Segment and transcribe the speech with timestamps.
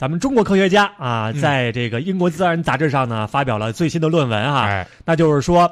[0.00, 5.70] 咱们中国科学家啊，在这个英国自然杂志上呢发表了最新的论文啊，哎，那就是说，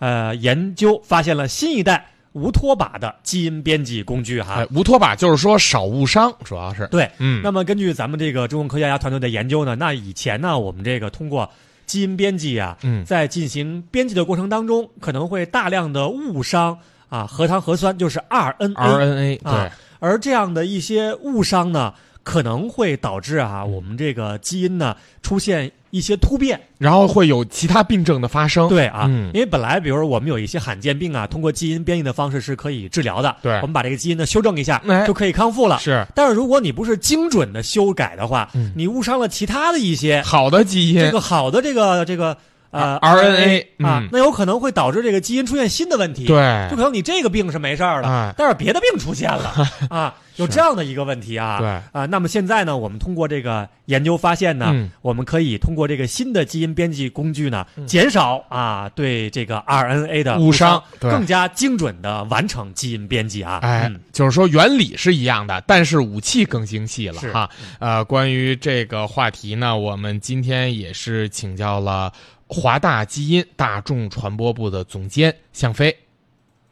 [0.00, 4.54] 呃，研究发现了新一代无拖把的基因编辑工具哈。
[4.54, 6.88] 哎，无拖把就是说少误伤，主要是。
[6.88, 11.48] 对，嗯，那么根据咱们这个中国科学家团队的研究呢，那以前呢，我们这个通过
[11.86, 13.04] 基因编辑啊，嗯。
[13.04, 16.76] 在进行编辑的过程当中，可能会大量的误伤
[17.08, 19.52] 啊核糖核酸，就是 RNA，RNA 对。
[19.52, 19.70] 啊，
[20.00, 26.60] 而这样的一些误伤呢，可能会导致啊我们这个基因呢出现一些突变。
[26.78, 29.30] 然后会有其他病症的发生，对啊，嗯。
[29.34, 33.34] 因为本来比如说我们有一些罕见病啊，通过基因编辑的方式是可以治疗的。
[33.42, 33.54] 对。
[33.56, 35.06] 我们把这个基因呢修正一下，哎。
[35.06, 35.78] 就可以康复了。
[35.78, 36.06] 是。
[36.14, 38.72] 但是如果你不是精准的修改的话，嗯。
[38.76, 41.00] 你误伤了其他的一些好的基因。
[41.00, 42.36] 这个好的这个这个
[42.70, 46.68] 呃 RNA 啊嗯，那有可能会导致这个基因出现新的问题。，对。
[46.70, 48.32] 就可能你这个病是没事儿的，哎。
[48.36, 49.52] 但是别的病出现了
[49.90, 51.58] 啊，有这样的一个问题啊。
[51.58, 63.58] 对啊，那么现在呢，我们通过这个研究发现呢，嗯我们可以通过这个新的基因编辑工具呢，嗯减少啊对这个 RNA 的误伤伤，对更加精准的完成基因编辑啊。
[63.62, 67.50] 哎嗯，就是说原理是一样的，但是武器更精细了哈。
[67.78, 72.12] 呃，关于这个话题呢，我们今天也是请教了
[72.46, 75.94] 华大基因大众传播部的总监向飞。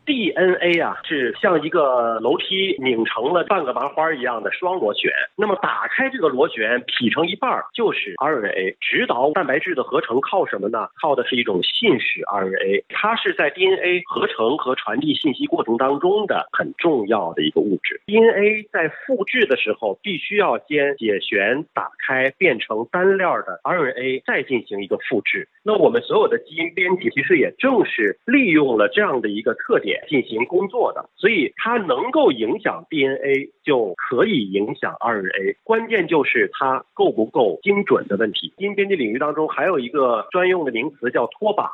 [0.07, 5.11] DNA 啊，是像一个楼梯拧成了半个麻花一样的双螺旋。
[5.37, 8.77] 那么打开这个螺旋，劈成一半儿就是 RNA。
[8.81, 10.89] 指导蛋白质的合成靠什么呢？
[11.03, 18.01] 靠的是一种信使 RNA，它是在 DNA 合成和传递信息过程当中的很重要的一个物质。
[18.07, 25.49] DNA 在复制的时候，必须要先解旋打开，变成单链的 RNA，再进行一个复制。
[25.65, 35.57] 那我们所有的基因编辑其实也正是利用了这样的一个特点进行工作的，所以它能够影响 DNA，就可以影响 RNA。
[35.65, 38.53] 关键就是它够不够精准的问题。
[38.57, 41.69] 基因编辑领域当中还有一个专用的名词叫脱靶。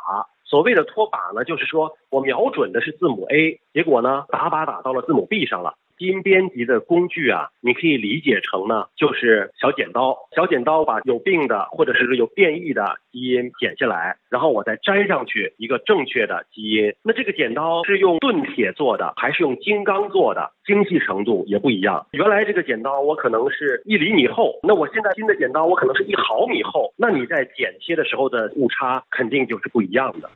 [0.45, 5.75] 所谓的脱靶呢，就是说我瞄准的是字母 A，结果呢打靶打到了字母 B 上了。
[6.03, 10.19] 基因编辑的工具啊，你可以理解成呢，就是小剪刀。
[10.35, 16.93] 小剪刀把有病的或者是有变异的基因剪下来，然后我再粘上去一个正确的基因。
[17.05, 20.51] 那这个剪刀是用钝铁做的，还是用金刚做的？
[20.67, 22.05] 精细程度也不一样。
[22.13, 26.93] 原来这个剪刀我可能是一厘米厚，那我现在新的剪刀我可能是一毫米厚。
[26.97, 30.29] 那你在剪切的时候的误差肯定就是不一样的。